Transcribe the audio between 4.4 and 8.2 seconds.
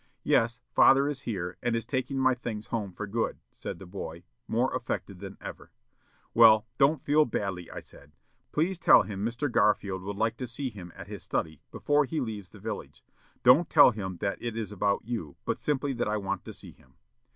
more affected than ever. "'Well, don't feel badly,' I said.